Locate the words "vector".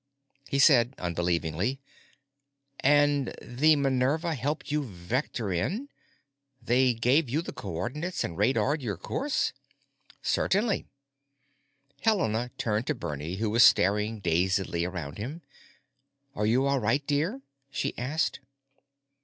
4.83-5.53